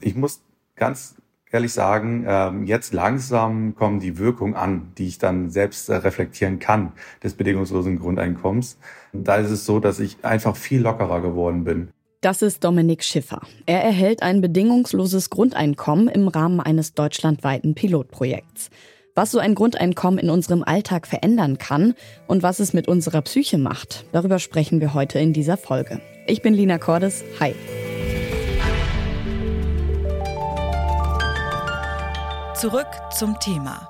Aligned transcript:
Ich 0.00 0.14
muss 0.14 0.42
ganz 0.76 1.16
ehrlich 1.50 1.72
sagen, 1.72 2.24
ähm, 2.28 2.64
jetzt 2.64 2.92
langsam 2.92 3.74
kommen 3.74 4.00
die 4.00 4.18
Wirkungen 4.18 4.54
an, 4.54 4.92
die 4.98 5.06
ich 5.06 5.18
dann 5.18 5.50
selbst 5.50 5.88
äh, 5.88 5.96
reflektieren 5.96 6.58
kann 6.58 6.92
des 7.22 7.34
bedingungslosen 7.34 7.98
Grundeinkommens. 7.98 8.78
Da 9.12 9.36
ist 9.36 9.50
es 9.50 9.64
so, 9.64 9.80
dass 9.80 9.98
ich 10.00 10.18
einfach 10.22 10.56
viel 10.56 10.82
lockerer 10.82 11.20
geworden 11.20 11.64
bin. 11.64 11.88
Das 12.20 12.42
ist 12.42 12.64
Dominik 12.64 13.04
Schiffer. 13.04 13.40
Er 13.66 13.82
erhält 13.82 14.22
ein 14.22 14.40
bedingungsloses 14.40 15.30
Grundeinkommen 15.30 16.08
im 16.08 16.28
Rahmen 16.28 16.60
eines 16.60 16.94
deutschlandweiten 16.94 17.74
Pilotprojekts. 17.74 18.70
Was 19.14 19.30
so 19.30 19.38
ein 19.38 19.54
Grundeinkommen 19.54 20.18
in 20.18 20.30
unserem 20.30 20.62
Alltag 20.62 21.06
verändern 21.06 21.58
kann 21.58 21.94
und 22.26 22.42
was 22.42 22.60
es 22.60 22.72
mit 22.72 22.88
unserer 22.88 23.22
Psyche 23.22 23.58
macht, 23.58 24.04
darüber 24.12 24.38
sprechen 24.38 24.80
wir 24.80 24.94
heute 24.94 25.18
in 25.18 25.32
dieser 25.32 25.56
Folge. 25.56 26.00
Ich 26.26 26.42
bin 26.42 26.54
Lina 26.54 26.78
Cordes. 26.78 27.24
Hi. 27.40 27.54
Zurück 32.60 32.88
zum 33.16 33.38
Thema. 33.38 33.88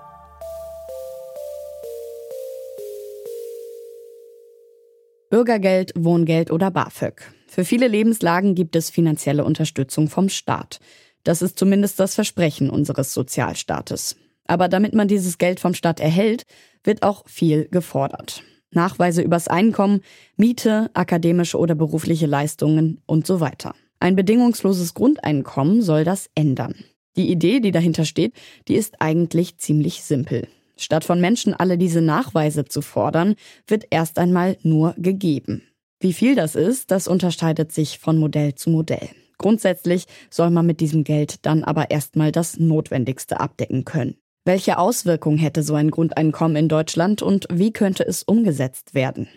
Bürgergeld, 5.30 5.92
Wohngeld 5.96 6.50
oder 6.50 6.70
BAföG. 6.70 7.32
Für 7.46 7.64
viele 7.64 7.88
Lebenslagen 7.88 8.54
gibt 8.54 8.76
es 8.76 8.90
finanzielle 8.90 9.46
Unterstützung 9.46 10.10
vom 10.10 10.28
Staat. 10.28 10.80
Das 11.24 11.40
ist 11.40 11.58
zumindest 11.58 11.98
das 11.98 12.14
Versprechen 12.14 12.68
unseres 12.68 13.14
Sozialstaates. 13.14 14.16
Aber 14.46 14.68
damit 14.68 14.92
man 14.92 15.08
dieses 15.08 15.38
Geld 15.38 15.60
vom 15.60 15.72
Staat 15.72 15.98
erhält, 15.98 16.42
wird 16.84 17.02
auch 17.02 17.26
viel 17.26 17.68
gefordert. 17.70 18.42
Nachweise 18.70 19.22
übers 19.22 19.48
Einkommen, 19.48 20.02
Miete, 20.36 20.90
akademische 20.92 21.56
oder 21.56 21.74
berufliche 21.74 22.26
Leistungen 22.26 23.00
und 23.06 23.26
so 23.26 23.40
weiter. 23.40 23.74
Ein 23.98 24.14
bedingungsloses 24.14 24.92
Grundeinkommen 24.92 25.80
soll 25.80 26.04
das 26.04 26.28
ändern. 26.34 26.74
Die 27.18 27.30
Idee, 27.30 27.58
die 27.58 27.72
dahinter 27.72 28.04
steht, 28.04 28.32
die 28.68 28.76
ist 28.76 29.02
eigentlich 29.02 29.58
ziemlich 29.58 30.04
simpel. 30.04 30.46
Statt 30.76 31.02
von 31.02 31.20
Menschen 31.20 31.52
alle 31.52 31.76
diese 31.76 32.00
Nachweise 32.00 32.64
zu 32.64 32.80
fordern, 32.80 33.34
wird 33.66 33.86
erst 33.90 34.20
einmal 34.20 34.56
nur 34.62 34.94
gegeben. 34.96 35.62
Wie 35.98 36.12
viel 36.12 36.36
das 36.36 36.54
ist, 36.54 36.92
das 36.92 37.08
unterscheidet 37.08 37.72
sich 37.72 37.98
von 37.98 38.18
Modell 38.18 38.54
zu 38.54 38.70
Modell. 38.70 39.08
Grundsätzlich 39.36 40.04
soll 40.30 40.50
man 40.50 40.66
mit 40.66 40.78
diesem 40.78 41.02
Geld 41.02 41.44
dann 41.44 41.64
aber 41.64 41.90
erstmal 41.90 42.30
das 42.30 42.58
Notwendigste 42.58 43.40
abdecken 43.40 43.84
können. 43.84 44.14
Welche 44.44 44.78
Auswirkungen 44.78 45.38
hätte 45.38 45.64
so 45.64 45.74
ein 45.74 45.90
Grundeinkommen 45.90 46.56
in 46.56 46.68
Deutschland 46.68 47.20
und 47.20 47.48
wie 47.52 47.72
könnte 47.72 48.06
es 48.06 48.22
umgesetzt 48.22 48.94
werden? 48.94 49.28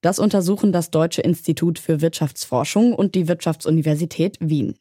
Das 0.00 0.18
untersuchen 0.18 0.72
das 0.72 0.90
Deutsche 0.90 1.22
Institut 1.22 1.78
für 1.78 2.00
Wirtschaftsforschung 2.00 2.92
und 2.94 3.14
die 3.14 3.28
Wirtschaftsuniversität 3.28 4.38
Wien. 4.40 4.74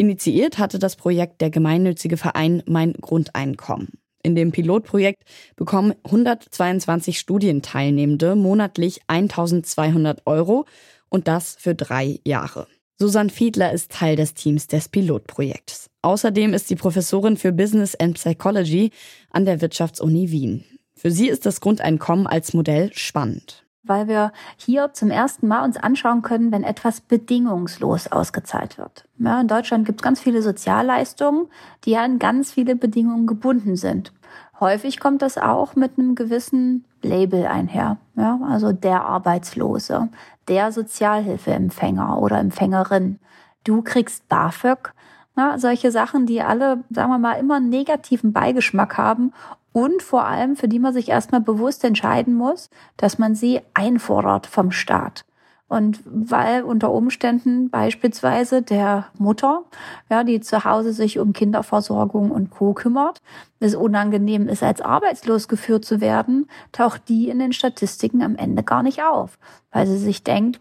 Initiiert 0.00 0.56
hatte 0.56 0.78
das 0.78 0.96
Projekt 0.96 1.42
der 1.42 1.50
gemeinnützige 1.50 2.16
Verein 2.16 2.62
Mein 2.64 2.94
Grundeinkommen. 2.94 3.98
In 4.22 4.34
dem 4.34 4.50
Pilotprojekt 4.50 5.24
bekommen 5.56 5.92
122 6.04 7.18
Studienteilnehmende 7.18 8.34
monatlich 8.34 9.00
1200 9.08 10.22
Euro 10.24 10.64
und 11.10 11.28
das 11.28 11.54
für 11.58 11.74
drei 11.74 12.18
Jahre. 12.26 12.66
Susanne 12.98 13.28
Fiedler 13.28 13.72
ist 13.74 13.92
Teil 13.92 14.16
des 14.16 14.32
Teams 14.32 14.68
des 14.68 14.88
Pilotprojekts. 14.88 15.90
Außerdem 16.00 16.54
ist 16.54 16.68
sie 16.68 16.76
Professorin 16.76 17.36
für 17.36 17.52
Business 17.52 17.94
and 17.94 18.14
Psychology 18.14 18.92
an 19.28 19.44
der 19.44 19.60
Wirtschaftsuni 19.60 20.30
Wien. 20.30 20.64
Für 20.94 21.10
sie 21.10 21.28
ist 21.28 21.44
das 21.44 21.60
Grundeinkommen 21.60 22.26
als 22.26 22.54
Modell 22.54 22.90
spannend 22.94 23.66
weil 23.82 24.08
wir 24.08 24.32
hier 24.56 24.92
zum 24.92 25.10
ersten 25.10 25.48
Mal 25.48 25.64
uns 25.64 25.76
anschauen 25.76 26.22
können, 26.22 26.52
wenn 26.52 26.64
etwas 26.64 27.00
bedingungslos 27.00 28.12
ausgezahlt 28.12 28.78
wird. 28.78 29.04
Ja, 29.18 29.40
in 29.40 29.48
Deutschland 29.48 29.86
gibt 29.86 30.00
es 30.00 30.04
ganz 30.04 30.20
viele 30.20 30.42
Sozialleistungen, 30.42 31.46
die 31.84 31.96
an 31.96 32.18
ganz 32.18 32.52
viele 32.52 32.76
Bedingungen 32.76 33.26
gebunden 33.26 33.76
sind. 33.76 34.12
Häufig 34.58 35.00
kommt 35.00 35.22
das 35.22 35.38
auch 35.38 35.74
mit 35.74 35.98
einem 35.98 36.14
gewissen 36.14 36.84
Label 37.02 37.46
einher. 37.46 37.96
Ja, 38.16 38.38
also 38.46 38.72
der 38.72 39.06
Arbeitslose, 39.06 40.10
der 40.48 40.70
Sozialhilfeempfänger 40.72 42.18
oder 42.20 42.38
Empfängerin. 42.38 43.18
Du 43.64 43.82
kriegst 43.82 44.28
BAföG. 44.28 44.92
Ja, 45.36 45.58
solche 45.58 45.90
Sachen, 45.90 46.26
die 46.26 46.42
alle, 46.42 46.84
sagen 46.90 47.10
wir 47.10 47.18
mal, 47.18 47.34
immer 47.34 47.56
einen 47.56 47.68
negativen 47.68 48.32
Beigeschmack 48.32 48.98
haben 48.98 49.32
und 49.72 50.02
vor 50.02 50.24
allem, 50.24 50.56
für 50.56 50.68
die 50.68 50.78
man 50.78 50.92
sich 50.92 51.08
erstmal 51.08 51.40
bewusst 51.40 51.84
entscheiden 51.84 52.34
muss, 52.34 52.70
dass 52.96 53.18
man 53.18 53.34
sie 53.34 53.60
einfordert 53.74 54.46
vom 54.46 54.72
Staat. 54.72 55.24
Und 55.68 56.00
weil 56.04 56.64
unter 56.64 56.90
Umständen 56.90 57.70
beispielsweise 57.70 58.60
der 58.60 59.06
Mutter, 59.16 59.62
ja, 60.10 60.24
die 60.24 60.40
zu 60.40 60.64
Hause 60.64 60.92
sich 60.92 61.20
um 61.20 61.32
Kinderversorgung 61.32 62.32
und 62.32 62.50
Co. 62.50 62.74
kümmert, 62.74 63.22
es 63.60 63.76
unangenehm 63.76 64.48
ist, 64.48 64.64
als 64.64 64.80
arbeitslos 64.80 65.46
geführt 65.46 65.84
zu 65.84 66.00
werden, 66.00 66.48
taucht 66.72 67.08
die 67.08 67.28
in 67.28 67.38
den 67.38 67.52
Statistiken 67.52 68.20
am 68.22 68.34
Ende 68.34 68.64
gar 68.64 68.82
nicht 68.82 69.04
auf, 69.04 69.38
weil 69.70 69.86
sie 69.86 69.98
sich 69.98 70.24
denkt, 70.24 70.60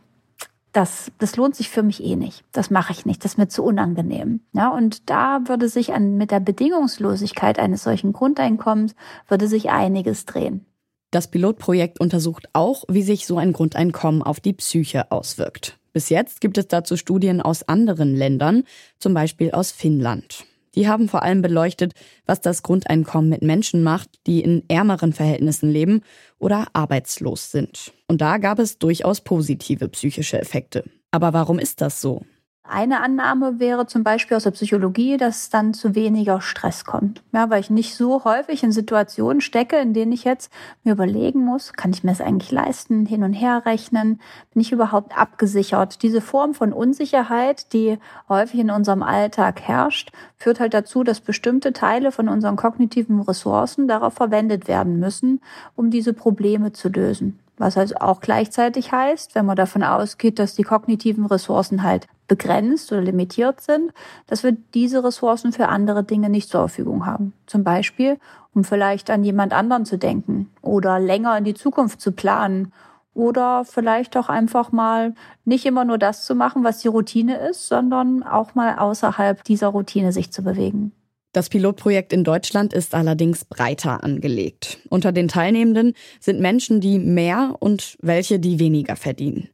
das, 0.72 1.12
das 1.18 1.35
lohnt 1.35 1.56
sich 1.56 1.69
für 1.69 1.84
mich 1.84 2.03
eh 2.03 2.16
nicht. 2.16 2.44
Das 2.52 2.69
mache 2.69 2.91
ich 2.94 3.06
nicht. 3.06 3.24
Das 3.24 3.34
ist 3.34 3.38
mir 3.38 3.47
zu 3.47 3.63
unangenehm. 3.63 4.41
Ja, 4.53 4.69
und 4.69 5.09
da 5.09 5.41
würde 5.46 5.68
sich 5.69 5.94
an, 5.94 6.16
mit 6.16 6.31
der 6.31 6.40
Bedingungslosigkeit 6.40 7.59
eines 7.59 7.84
solchen 7.84 8.13
Grundeinkommens 8.13 8.96
würde 9.28 9.47
sich 9.47 9.69
einiges 9.69 10.25
drehen. 10.25 10.66
Das 11.12 11.31
Pilotprojekt 11.31 12.00
untersucht 12.00 12.50
auch, 12.53 12.84
wie 12.88 13.02
sich 13.02 13.25
so 13.25 13.38
ein 13.38 13.52
Grundeinkommen 13.52 14.22
auf 14.22 14.40
die 14.40 14.53
Psyche 14.53 15.12
auswirkt. 15.12 15.79
Bis 15.91 16.09
jetzt 16.09 16.40
gibt 16.40 16.59
es 16.59 16.68
dazu 16.68 16.97
Studien 16.97 17.41
aus 17.41 17.68
anderen 17.68 18.16
Ländern, 18.16 18.63
zum 19.00 19.16
Beispiel 19.16 19.52
aus 19.52 19.72
Finnland. 19.72 20.46
Die 20.75 20.88
haben 20.88 21.09
vor 21.09 21.24
allem 21.24 21.41
beleuchtet, 21.41 21.94
was 22.25 22.41
das 22.41 22.63
Grundeinkommen 22.63 23.30
mit 23.30 23.41
Menschen 23.41 23.84
macht, 23.84 24.09
die 24.28 24.41
in 24.41 24.63
ärmeren 24.68 25.13
Verhältnissen 25.13 25.69
leben 25.69 26.02
oder 26.38 26.68
arbeitslos 26.74 27.52
sind. 27.52 27.91
Und 28.07 28.22
da 28.22 28.38
gab 28.38 28.59
es 28.59 28.78
durchaus 28.78 29.22
positive 29.22 29.90
psychische 29.90 30.40
Effekte. 30.40 30.84
Aber 31.12 31.34
warum 31.34 31.59
ist 31.59 31.81
das 31.81 32.02
so? 32.02 32.24
Eine 32.72 33.02
Annahme 33.02 33.59
wäre 33.59 33.88
zum 33.88 34.03
Beispiel 34.03 34.38
aus 34.38 34.44
der 34.44 34.52
Psychologie, 34.52 35.18
dass 35.18 35.38
es 35.38 35.50
dann 35.50 35.74
zu 35.74 35.96
weniger 35.96 36.40
Stress 36.40 36.85
kommt. 36.85 37.24
Ja, 37.31 37.50
weil 37.50 37.62
ich 37.62 37.72
nicht 37.72 37.96
so 37.96 38.24
häufig 38.25 38.62
in 38.62 38.72
Situationen 38.72 39.41
stecke, 39.41 39.78
in 39.78 39.96
denen 39.96 40.12
ich 40.12 40.24
jetzt 40.24 40.52
mir 40.84 40.94
überlegen 40.94 41.44
muss, 41.44 41.74
kann 41.74 41.90
ich 41.90 42.03
mir 42.03 42.12
das 42.12 42.22
eigentlich 42.22 42.52
leisten, 42.52 43.08
hin 43.08 43.24
und 43.24 43.34
her 43.34 43.63
rechnen, 43.66 44.22
bin 44.53 44.62
ich 44.62 44.72
überhaupt 44.72 45.18
abgesichert? 45.18 46.03
Diese 46.03 46.22
Form 46.22 46.53
von 46.53 46.72
Unsicherheit, 46.72 47.74
die 47.74 47.97
häufig 48.28 48.59
in 48.59 48.69
unserem 48.69 49.02
Alltag 49.02 49.62
herrscht, 49.62 50.12
führt 50.38 50.59
halt 50.59 50.75
dazu, 50.75 51.03
dass 51.03 51.22
bestimmte 51.22 51.74
Teile 51.74 52.12
von 52.12 52.29
unseren 52.29 52.56
kognitiven 52.56 53.19
Ressourcen 53.22 53.88
darauf 53.88 54.13
verwendet 54.13 54.68
werden 54.68 55.00
müssen, 55.00 55.41
um 55.75 55.90
diese 55.90 56.13
Probleme 56.13 56.72
zu 56.72 56.90
lösen. 56.90 57.40
Was 57.58 57.78
also 57.78 57.96
auch 57.96 58.22
gleichzeitig 58.22 58.91
heißt, 58.91 59.34
wenn 59.34 59.47
man 59.47 59.56
davon 59.56 59.81
ausgeht, 59.81 60.38
dass 60.38 60.53
die 60.53 60.63
kognitiven 60.63 61.25
Ressourcen 61.25 61.81
halt 61.81 62.08
begrenzt 62.29 62.94
oder 62.94 63.01
limitiert 63.01 63.59
sind, 63.59 63.91
dass 64.28 64.44
wir 64.44 64.56
diese 64.73 65.03
Ressourcen 65.03 65.51
für 65.51 65.67
andere 65.67 66.06
Dinge 66.06 66.29
nicht 66.29 66.47
zur 66.47 66.62
Verfügung 66.62 67.06
haben. 67.06 67.34
Zum 67.45 67.66
Beispiel, 67.66 68.17
um 68.53 68.63
vielleicht 68.63 69.09
an 69.09 69.25
jemand 69.25 69.51
anderen 69.51 69.85
zu 69.85 69.97
denken 69.97 70.50
oder 70.62 71.00
länger 71.00 71.38
in 71.38 71.44
die 71.44 71.53
Zukunft 71.53 72.00
zu 72.00 72.13
planen 72.13 72.72
oder 73.13 73.66
vielleicht 73.66 74.16
auch 74.16 74.29
einfach 74.29 74.72
mal 74.72 75.13
nicht 75.44 75.66
immer 75.66 75.84
nur 75.84 75.97
das 75.97 76.23
zu 76.23 76.35
machen, 76.35 76.63
was 76.63 76.79
die 76.79 76.88
Routine 76.88 77.38
ist, 77.38 77.67
sondern 77.67 78.23
auch 78.23 78.56
mal 78.56 78.78
außerhalb 78.78 79.44
dieser 79.44 79.67
Routine 79.67 80.13
sich 80.13 80.31
zu 80.31 80.41
bewegen. 80.41 80.94
Das 81.31 81.50
Pilotprojekt 81.50 82.11
in 82.11 82.23
Deutschland 82.23 82.73
ist 82.73 82.96
allerdings 82.96 83.46
breiter 83.46 84.03
angelegt. 84.03 84.79
Unter 84.90 85.11
den 85.11 85.28
Teilnehmenden 85.28 85.94
sind 86.19 86.40
Menschen, 86.40 86.81
die 86.81 86.97
mehr 86.97 87.56
und 87.59 87.97
welche, 88.01 88.40
die 88.40 88.59
weniger 88.59 88.96
verdienen. 88.96 89.50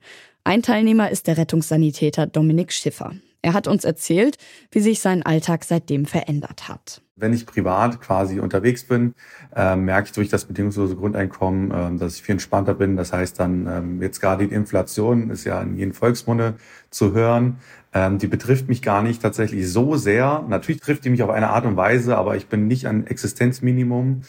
Ein 0.48 0.62
Teilnehmer 0.62 1.10
ist 1.10 1.26
der 1.26 1.40
Rettungssanitäter 1.40 2.28
Dominik 2.28 2.72
Schiffer. 2.72 3.16
Er 3.42 3.54
hat 3.54 3.68
uns 3.68 3.84
erzählt, 3.84 4.38
wie 4.70 4.80
sich 4.80 5.00
sein 5.00 5.24
Alltag 5.24 5.64
seitdem 5.64 6.06
verändert 6.06 6.70
hat. 6.70 7.02
Wenn 7.16 7.34
ich 7.34 7.48
privat 7.48 8.00
quasi 8.00 8.40
unterwegs 8.40 8.84
bin, 8.84 9.16
äh, 9.56 9.76
merke 9.76 10.10
ich 10.10 10.12
durch 10.12 10.30
das 10.30 10.46
bedingungslose 10.46 10.96
Grundeinkommen, 10.98 11.72
äh, 11.72 11.98
dass 11.98 12.18
ich 12.18 12.22
viel 12.22 12.34
entspannter 12.34 12.76
bin. 12.76 12.96
Das 12.96 13.12
heißt 13.12 13.40
dann, 13.40 13.66
ähm, 13.68 14.02
jetzt 14.04 14.22
gerade 14.22 14.48
die 14.48 14.54
Inflation 14.54 15.32
ist 15.32 15.46
ja 15.46 15.60
in 15.64 15.78
jedem 15.78 15.96
Volksmunde 15.96 16.54
zu 16.92 17.14
hören. 17.14 17.58
Ähm, 17.92 18.20
die 18.20 18.28
betrifft 18.28 18.70
mich 18.70 18.84
gar 18.84 19.02
nicht 19.02 19.24
tatsächlich 19.24 19.68
so 19.68 19.96
sehr. 19.96 20.46
Natürlich 20.48 20.82
trifft 20.82 21.06
die 21.06 21.10
mich 21.10 21.24
auf 21.24 21.32
eine 21.32 21.50
Art 21.50 21.66
und 21.66 21.76
Weise, 21.76 22.18
aber 22.18 22.36
ich 22.36 22.46
bin 22.50 22.68
nicht 22.68 22.86
an 22.86 23.08
Existenzminimum. 23.08 24.22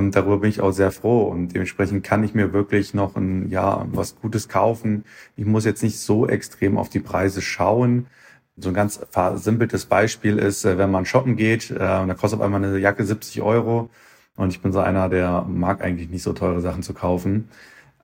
Und 0.00 0.16
darüber 0.16 0.38
bin 0.38 0.48
ich 0.48 0.62
auch 0.62 0.72
sehr 0.72 0.92
froh. 0.92 1.24
Und 1.24 1.48
dementsprechend 1.48 2.02
kann 2.02 2.24
ich 2.24 2.34
mir 2.34 2.54
wirklich 2.54 2.94
noch 2.94 3.16
ein, 3.16 3.50
ja, 3.50 3.86
was 3.92 4.16
Gutes 4.16 4.48
kaufen. 4.48 5.04
Ich 5.36 5.44
muss 5.44 5.66
jetzt 5.66 5.82
nicht 5.82 5.98
so 6.00 6.26
extrem 6.26 6.78
auf 6.78 6.88
die 6.88 7.00
Preise 7.00 7.42
schauen. 7.42 8.06
So 8.56 8.70
ein 8.70 8.74
ganz 8.74 9.00
versimpeltes 9.10 9.84
Beispiel 9.84 10.38
ist, 10.38 10.64
äh, 10.64 10.78
wenn 10.78 10.90
man 10.90 11.04
shoppen 11.04 11.36
geht, 11.36 11.70
äh, 11.70 11.74
und 11.74 12.08
da 12.08 12.14
kostet 12.14 12.40
auf 12.40 12.44
einmal 12.44 12.64
eine 12.64 12.78
Jacke 12.78 13.04
70 13.04 13.42
Euro. 13.42 13.90
Und 14.36 14.50
ich 14.50 14.62
bin 14.62 14.72
so 14.72 14.80
einer, 14.80 15.10
der 15.10 15.42
mag 15.48 15.82
eigentlich 15.82 16.08
nicht 16.08 16.22
so 16.22 16.32
teure 16.32 16.62
Sachen 16.62 16.82
zu 16.82 16.94
kaufen. 16.94 17.50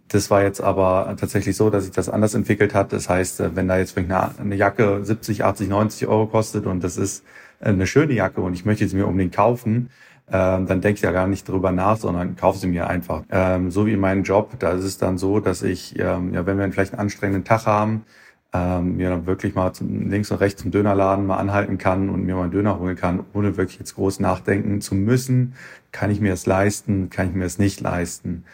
Das 0.08 0.30
war 0.30 0.42
jetzt 0.42 0.60
aber 0.60 1.16
tatsächlich 1.18 1.56
so, 1.56 1.70
dass 1.70 1.84
sich 1.84 1.92
das 1.92 2.08
anders 2.10 2.34
entwickelt 2.34 2.74
hat. 2.74 2.92
Das 2.92 3.08
heißt, 3.08 3.40
äh, 3.40 3.56
wenn 3.56 3.68
da 3.68 3.78
jetzt 3.78 3.96
eine 3.96 4.54
Jacke 4.54 5.00
70, 5.02 5.44
80, 5.44 5.68
90 5.70 6.08
Euro 6.08 6.26
kostet 6.26 6.66
und 6.66 6.84
das 6.84 6.98
ist 6.98 7.24
eine 7.60 7.86
schöne 7.86 8.12
Jacke 8.12 8.42
und 8.42 8.52
ich 8.52 8.66
möchte 8.66 8.86
sie 8.86 8.96
mir 8.96 9.06
unbedingt 9.06 9.34
kaufen, 9.34 9.88
ähm, 10.30 10.66
dann 10.66 10.80
denke 10.80 10.96
ich 10.96 11.02
ja 11.02 11.12
gar 11.12 11.28
nicht 11.28 11.48
drüber 11.48 11.70
nach, 11.72 11.96
sondern 11.96 12.36
kaufe 12.36 12.58
sie 12.58 12.66
mir 12.66 12.88
einfach. 12.88 13.22
Ähm, 13.30 13.70
so 13.70 13.86
wie 13.86 13.92
in 13.92 14.00
meinem 14.00 14.24
Job, 14.24 14.58
da 14.58 14.72
ist 14.72 14.84
es 14.84 14.98
dann 14.98 15.18
so, 15.18 15.40
dass 15.40 15.62
ich, 15.62 15.98
ähm, 15.98 16.34
ja, 16.34 16.46
wenn 16.46 16.58
wir 16.58 16.70
vielleicht 16.72 16.94
einen 16.94 17.00
anstrengenden 17.00 17.44
Tag 17.44 17.66
haben, 17.66 18.04
ähm, 18.52 18.96
mir 18.96 19.10
dann 19.10 19.26
wirklich 19.26 19.54
mal 19.54 19.72
zum, 19.72 20.10
links 20.10 20.30
und 20.30 20.38
rechts 20.38 20.62
zum 20.62 20.70
Dönerladen 20.70 21.26
mal 21.26 21.36
anhalten 21.36 21.78
kann 21.78 22.08
und 22.08 22.24
mir 22.24 22.34
mal 22.34 22.42
einen 22.42 22.50
Döner 22.52 22.78
holen 22.78 22.96
kann, 22.96 23.24
ohne 23.34 23.56
wirklich 23.56 23.78
jetzt 23.78 23.94
groß 23.94 24.20
nachdenken 24.20 24.80
zu 24.80 24.94
müssen. 24.94 25.54
Kann 25.92 26.10
ich 26.10 26.20
mir 26.20 26.30
das 26.30 26.46
leisten? 26.46 27.10
Kann 27.10 27.28
ich 27.28 27.34
mir 27.34 27.44
das 27.44 27.58
nicht 27.58 27.80
leisten? 27.80 28.44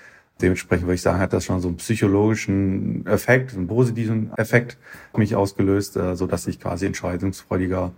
Dementsprechend 0.40 0.86
würde 0.86 0.96
ich 0.96 1.02
sagen, 1.02 1.20
hat 1.20 1.32
das 1.32 1.44
schon 1.44 1.60
so 1.60 1.68
einen 1.68 1.76
psychologischen 1.76 3.06
Effekt, 3.06 3.54
einen 3.54 3.66
positiven 3.66 4.32
Effekt 4.36 4.76
mich 5.16 5.36
ausgelöst, 5.36 5.96
äh, 5.96 6.16
so 6.16 6.26
dass 6.26 6.46
ich 6.46 6.60
quasi 6.60 6.86
entscheidungsfreudiger 6.86 7.92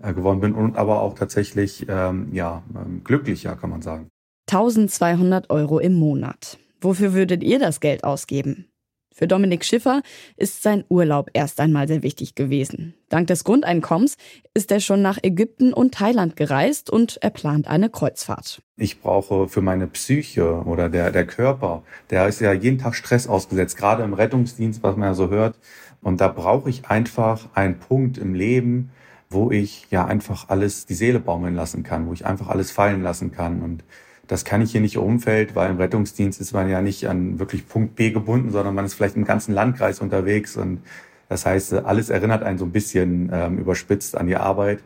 geworden 0.00 0.40
bin 0.40 0.54
und 0.54 0.76
aber 0.76 1.02
auch 1.02 1.14
tatsächlich 1.14 1.86
ähm, 1.88 2.28
ja 2.32 2.62
ähm, 2.74 3.02
glücklicher, 3.04 3.56
kann 3.56 3.70
man 3.70 3.82
sagen. 3.82 4.08
1200 4.48 5.50
Euro 5.50 5.78
im 5.78 5.94
Monat. 5.94 6.58
Wofür 6.80 7.12
würdet 7.12 7.42
ihr 7.42 7.58
das 7.58 7.80
Geld 7.80 8.04
ausgeben? 8.04 8.66
Für 9.12 9.28
Dominik 9.28 9.64
Schiffer 9.64 10.02
ist 10.36 10.62
sein 10.62 10.84
Urlaub 10.88 11.28
erst 11.34 11.60
einmal 11.60 11.86
sehr 11.88 12.02
wichtig 12.02 12.36
gewesen. 12.36 12.94
Dank 13.10 13.26
des 13.26 13.44
Grundeinkommens 13.44 14.16
ist 14.54 14.72
er 14.72 14.80
schon 14.80 15.02
nach 15.02 15.18
Ägypten 15.22 15.74
und 15.74 15.92
Thailand 15.92 16.36
gereist 16.36 16.88
und 16.88 17.18
er 17.20 17.30
plant 17.30 17.68
eine 17.68 17.90
Kreuzfahrt. 17.90 18.62
Ich 18.78 19.00
brauche 19.00 19.46
für 19.48 19.60
meine 19.60 19.88
Psyche 19.88 20.62
oder 20.64 20.88
der, 20.88 21.10
der 21.10 21.26
Körper, 21.26 21.82
der 22.08 22.28
ist 22.28 22.40
ja 22.40 22.52
jeden 22.52 22.78
Tag 22.78 22.94
Stress 22.94 23.26
ausgesetzt, 23.26 23.76
gerade 23.76 24.04
im 24.04 24.14
Rettungsdienst, 24.14 24.82
was 24.82 24.96
man 24.96 25.08
ja 25.08 25.14
so 25.14 25.28
hört. 25.28 25.58
Und 26.00 26.20
da 26.22 26.28
brauche 26.28 26.70
ich 26.70 26.86
einfach 26.86 27.48
einen 27.54 27.78
Punkt 27.78 28.16
im 28.16 28.32
Leben, 28.32 28.90
wo 29.30 29.50
ich 29.52 29.86
ja 29.90 30.04
einfach 30.04 30.48
alles 30.48 30.86
die 30.86 30.94
Seele 30.94 31.20
baumeln 31.20 31.54
lassen 31.54 31.84
kann, 31.84 32.06
wo 32.08 32.12
ich 32.12 32.26
einfach 32.26 32.48
alles 32.48 32.72
fallen 32.72 33.02
lassen 33.02 33.30
kann. 33.30 33.62
Und 33.62 33.84
das 34.26 34.44
kann 34.44 34.60
ich 34.60 34.72
hier 34.72 34.80
nicht 34.80 34.96
im 34.96 35.02
Umfeld, 35.02 35.54
weil 35.54 35.70
im 35.70 35.76
Rettungsdienst 35.76 36.40
ist 36.40 36.52
man 36.52 36.68
ja 36.68 36.82
nicht 36.82 37.08
an 37.08 37.38
wirklich 37.38 37.68
Punkt 37.68 37.94
B 37.94 38.10
gebunden, 38.10 38.50
sondern 38.50 38.74
man 38.74 38.84
ist 38.84 38.94
vielleicht 38.94 39.16
im 39.16 39.24
ganzen 39.24 39.54
Landkreis 39.54 40.00
unterwegs. 40.00 40.56
Und 40.56 40.82
das 41.28 41.46
heißt, 41.46 41.74
alles 41.74 42.10
erinnert 42.10 42.42
einen 42.42 42.58
so 42.58 42.64
ein 42.64 42.72
bisschen 42.72 43.30
ähm, 43.32 43.58
überspitzt 43.58 44.16
an 44.16 44.26
die 44.26 44.36
Arbeit. 44.36 44.80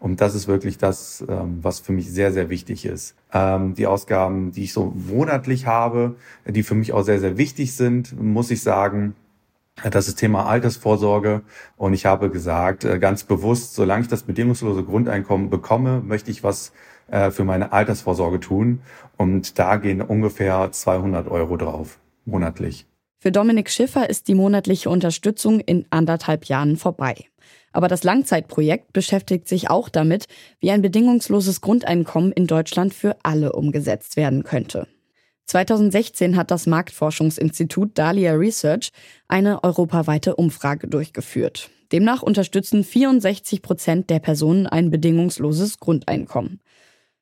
Und 0.00 0.20
das 0.20 0.34
ist 0.34 0.48
wirklich 0.48 0.78
das, 0.78 1.24
ähm, 1.28 1.58
was 1.62 1.78
für 1.78 1.92
mich 1.92 2.10
sehr, 2.10 2.32
sehr 2.32 2.50
wichtig 2.50 2.86
ist. 2.86 3.14
Ähm, 3.32 3.74
die 3.74 3.86
Ausgaben, 3.86 4.50
die 4.50 4.64
ich 4.64 4.72
so 4.72 4.92
monatlich 4.96 5.66
habe, 5.66 6.16
die 6.44 6.62
für 6.62 6.74
mich 6.74 6.92
auch 6.92 7.02
sehr, 7.02 7.20
sehr 7.20 7.38
wichtig 7.38 7.76
sind, 7.76 8.20
muss 8.20 8.50
ich 8.50 8.62
sagen, 8.62 9.14
das 9.90 10.08
ist 10.08 10.16
Thema 10.16 10.46
Altersvorsorge. 10.46 11.42
Und 11.76 11.94
ich 11.94 12.06
habe 12.06 12.30
gesagt, 12.30 12.84
äh, 12.84 12.98
ganz 12.98 13.24
bewusst, 13.24 13.74
solange 13.74 14.02
ich 14.02 14.08
das 14.08 14.22
bedingungslose 14.22 14.84
Grundeinkommen 14.84 15.50
bekomme, 15.50 16.00
möchte 16.00 16.30
ich 16.30 16.44
was 16.44 16.72
äh, 17.08 17.30
für 17.30 17.44
meine 17.44 17.72
Altersvorsorge 17.72 18.40
tun. 18.40 18.80
Und 19.16 19.58
da 19.58 19.76
gehen 19.76 20.02
ungefähr 20.02 20.70
200 20.70 21.28
Euro 21.28 21.56
drauf, 21.56 21.98
monatlich. 22.24 22.86
Für 23.18 23.32
Dominik 23.32 23.70
Schiffer 23.70 24.10
ist 24.10 24.28
die 24.28 24.34
monatliche 24.34 24.90
Unterstützung 24.90 25.60
in 25.60 25.86
anderthalb 25.90 26.46
Jahren 26.46 26.76
vorbei. 26.76 27.14
Aber 27.72 27.88
das 27.88 28.02
Langzeitprojekt 28.02 28.92
beschäftigt 28.92 29.48
sich 29.48 29.70
auch 29.70 29.88
damit, 29.88 30.26
wie 30.60 30.70
ein 30.70 30.82
bedingungsloses 30.82 31.60
Grundeinkommen 31.60 32.32
in 32.32 32.46
Deutschland 32.46 32.92
für 32.92 33.16
alle 33.22 33.52
umgesetzt 33.52 34.16
werden 34.16 34.42
könnte. 34.42 34.86
2016 35.46 36.36
hat 36.36 36.50
das 36.50 36.66
Marktforschungsinstitut 36.66 37.98
Dahlia 37.98 38.32
Research 38.32 38.90
eine 39.28 39.62
europaweite 39.64 40.36
Umfrage 40.36 40.88
durchgeführt. 40.88 41.70
Demnach 41.92 42.22
unterstützen 42.22 42.84
64 42.84 43.60
Prozent 43.60 44.08
der 44.08 44.18
Personen 44.18 44.66
ein 44.66 44.90
bedingungsloses 44.90 45.78
Grundeinkommen. 45.78 46.60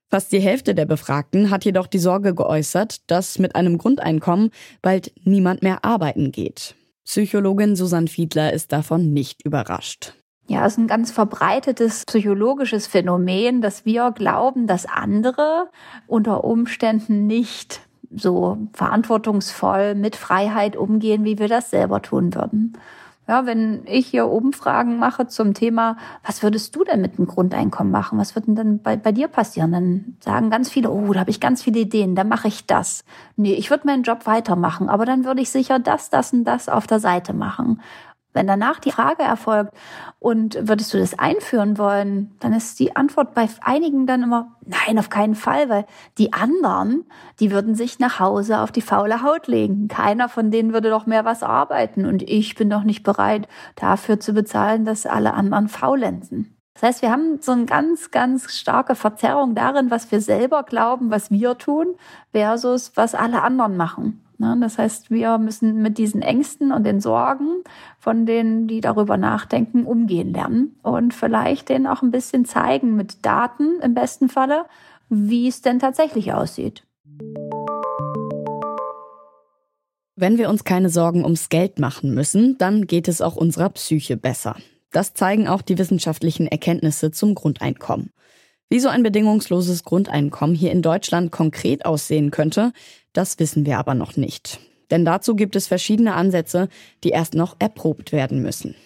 Fast 0.08 0.32
die 0.32 0.40
Hälfte 0.40 0.75
der 0.75 0.87
Befragten 0.87 1.50
hat 1.50 1.64
jedoch 1.64 1.87
die 1.87 1.99
Sorge 1.99 2.34
geäußert, 2.34 3.11
dass 3.11 3.38
mit 3.38 3.55
einem 3.55 3.78
Grundeinkommen 3.78 4.50
bald 4.82 5.12
niemand 5.25 5.62
mehr 5.62 5.84
arbeiten 5.84 6.32
geht. 6.32 6.75
Psychologin 7.05 7.76
Susanne 7.76 8.08
Fiedler 8.08 8.52
ist 8.52 8.73
davon 8.73 9.12
nicht 9.12 9.44
überrascht. 9.44 10.14
Ja, 10.49 10.66
es 10.66 10.73
ist 10.73 10.78
ein 10.78 10.88
ganz 10.88 11.12
verbreitetes 11.12 12.05
psychologisches 12.06 12.88
Phänomen, 12.88 13.62
dass 13.62 13.84
wir 13.84 14.11
glauben, 14.11 14.66
dass 14.66 14.84
andere 14.84 15.69
unter 16.08 16.43
Umständen 16.43 17.28
nicht 17.28 17.81
so 18.14 18.58
verantwortungsvoll 18.72 19.94
mit 19.94 20.16
Freiheit 20.16 20.76
umgehen, 20.76 21.24
wie 21.24 21.38
wir 21.38 21.48
das 21.48 21.70
selber 21.70 22.02
tun 22.02 22.34
würden. 22.34 22.76
Ja, 23.30 23.46
wenn 23.46 23.82
ich 23.86 24.08
hier 24.08 24.26
Umfragen 24.26 24.98
mache 24.98 25.28
zum 25.28 25.54
Thema, 25.54 25.96
was 26.26 26.42
würdest 26.42 26.74
du 26.74 26.82
denn 26.82 27.00
mit 27.00 27.16
dem 27.16 27.28
Grundeinkommen 27.28 27.92
machen? 27.92 28.18
Was 28.18 28.34
wird 28.34 28.48
denn 28.48 28.56
dann 28.56 28.82
bei, 28.82 28.96
bei 28.96 29.12
dir 29.12 29.28
passieren? 29.28 29.70
Dann 29.70 30.16
sagen 30.18 30.50
ganz 30.50 30.68
viele, 30.68 30.90
oh, 30.90 31.12
da 31.12 31.20
habe 31.20 31.30
ich 31.30 31.38
ganz 31.38 31.62
viele 31.62 31.78
Ideen, 31.78 32.16
dann 32.16 32.28
mache 32.28 32.48
ich 32.48 32.66
das. 32.66 33.04
Nee, 33.36 33.54
ich 33.54 33.70
würde 33.70 33.86
meinen 33.86 34.02
Job 34.02 34.26
weitermachen, 34.26 34.88
aber 34.88 35.04
dann 35.04 35.24
würde 35.24 35.42
ich 35.42 35.50
sicher 35.50 35.78
das, 35.78 36.10
das 36.10 36.32
und 36.32 36.42
das 36.42 36.68
auf 36.68 36.88
der 36.88 36.98
Seite 36.98 37.32
machen. 37.32 37.80
Wenn 38.32 38.46
danach 38.46 38.78
die 38.78 38.92
Frage 38.92 39.22
erfolgt, 39.22 39.72
und 40.20 40.68
würdest 40.68 40.92
du 40.92 40.98
das 40.98 41.18
einführen 41.18 41.78
wollen, 41.78 42.36
dann 42.40 42.52
ist 42.52 42.78
die 42.78 42.94
Antwort 42.94 43.34
bei 43.34 43.48
einigen 43.62 44.06
dann 44.06 44.22
immer, 44.22 44.52
nein, 44.66 44.98
auf 44.98 45.08
keinen 45.08 45.34
Fall, 45.34 45.70
weil 45.70 45.86
die 46.18 46.34
anderen, 46.34 47.06
die 47.40 47.50
würden 47.50 47.74
sich 47.74 47.98
nach 47.98 48.20
Hause 48.20 48.60
auf 48.60 48.70
die 48.70 48.82
faule 48.82 49.22
Haut 49.22 49.46
legen. 49.46 49.88
Keiner 49.88 50.28
von 50.28 50.50
denen 50.50 50.74
würde 50.74 50.90
doch 50.90 51.06
mehr 51.06 51.24
was 51.24 51.42
arbeiten 51.42 52.04
und 52.04 52.22
ich 52.22 52.54
bin 52.54 52.68
doch 52.68 52.84
nicht 52.84 53.02
bereit, 53.02 53.48
dafür 53.76 54.20
zu 54.20 54.34
bezahlen, 54.34 54.84
dass 54.84 55.06
alle 55.06 55.32
anderen 55.32 55.68
faulenzen. 55.68 56.54
Das 56.74 56.82
heißt, 56.82 57.02
wir 57.02 57.10
haben 57.10 57.38
so 57.40 57.52
eine 57.52 57.64
ganz, 57.64 58.10
ganz 58.10 58.52
starke 58.52 58.94
Verzerrung 58.94 59.54
darin, 59.54 59.90
was 59.90 60.12
wir 60.12 60.20
selber 60.20 60.62
glauben, 60.62 61.10
was 61.10 61.30
wir 61.30 61.56
tun, 61.56 61.94
versus 62.32 62.92
was 62.94 63.14
alle 63.14 63.42
anderen 63.42 63.76
machen. 63.76 64.22
Ne? 64.40 64.56
Das 64.58 64.78
heißt, 64.78 65.10
wir 65.10 65.37
müssen 65.37 65.82
mit 65.82 65.98
diesen 65.98 66.22
Ängsten 66.22 66.72
und 66.72 66.84
den 66.84 67.00
Sorgen 67.00 67.62
von 67.98 68.25
denen, 68.25 68.66
die 68.66 68.81
darüber 68.81 69.19
nachdenken, 69.19 69.84
umgehen 69.84 70.32
lernen 70.32 70.76
und 70.82 71.12
vielleicht 71.12 71.69
denen 71.69 71.87
auch 71.87 72.00
ein 72.00 72.10
bisschen 72.10 72.46
zeigen 72.46 72.96
mit 72.96 73.25
Daten 73.25 73.81
im 73.82 73.92
besten 73.92 74.31
Falle, 74.31 74.64
wie 75.10 75.46
es 75.46 75.60
denn 75.60 75.78
tatsächlich 75.78 76.32
aussieht. 76.32 76.84
Wenn 80.16 80.38
wir 80.38 80.48
uns 80.48 80.64
keine 80.64 80.88
Sorgen 80.88 81.22
ums 81.25 81.50
Geld 81.50 81.78
machen 81.78 82.14
müssen, 82.14 82.56
dann 82.56 82.87
geht 82.87 83.08
es 83.08 83.20
auch 83.20 83.37
unserer 83.37 83.69
Psyche 83.69 84.16
besser. 84.16 84.56
Das 84.90 85.12
zeigen 85.12 85.48
auch 85.48 85.60
die 85.60 85.78
wissenschaftlichen 85.78 86.46
Erkenntnisse 86.46 87.10
zum 87.10 87.34
Grundeinkommen. 87.34 88.10
Wie 88.72 88.78
so 88.78 88.88
ein 88.88 89.02
bedingungsloses 89.02 89.82
Grundeinkommen 89.82 90.54
hier 90.54 90.71
in 90.71 90.80
Deutschland 90.80 91.33
konkret 91.33 91.85
aussehen 91.85 92.30
könnte, 92.30 92.73
das 93.12 93.40
wissen 93.40 93.66
wir 93.66 93.78
aber 93.78 93.94
noch 93.94 94.16
nicht. 94.16 94.61
Denn 94.92 95.04
dazu 95.04 95.35
gibt 95.35 95.56
es 95.56 95.66
verschiedene 95.66 96.14
Ansätze, 96.14 96.68
die 97.02 97.09
erst 97.09 97.35
noch 97.35 97.56
erprobt 97.59 98.12
werden 98.12 98.40
müssen. 98.42 98.76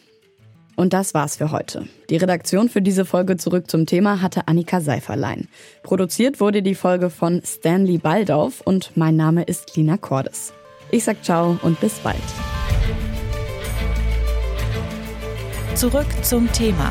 Und 0.74 0.94
das 0.94 1.12
war's 1.12 1.36
für 1.36 1.52
heute. 1.52 1.86
Die 2.08 2.16
Redaktion 2.16 2.70
für 2.70 2.80
diese 2.80 3.04
Folge 3.04 3.36
zurück 3.36 3.70
zum 3.70 3.84
Thema 3.84 4.22
hatte 4.22 4.48
Annika 4.48 4.80
Seiferlein. 4.80 5.48
Produziert 5.82 6.40
wurde 6.40 6.62
die 6.62 6.74
Folge 6.74 7.10
von 7.10 7.42
Stanley 7.44 7.98
Baldauf 7.98 8.62
und 8.62 8.96
mein 8.96 9.16
Name 9.16 9.42
ist 9.42 9.76
Lina 9.76 9.98
Cordes. 9.98 10.54
Ich 10.90 11.04
sag 11.04 11.22
ciao 11.22 11.58
und 11.62 11.78
bis 11.80 11.98
bald. 11.98 12.16
Zurück 15.74 16.06
zum 16.22 16.50
Thema 16.52 16.90